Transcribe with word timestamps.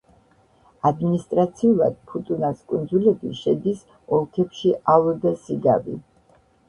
ადმინისტრაციულად 0.89 1.99
ფუტუნას 2.11 2.63
კუნძულები 2.73 3.35
შედის 3.43 3.85
ოლქებში 4.19 4.73
ალო 4.95 5.15
და 5.27 5.35
სიგავი. 5.45 6.01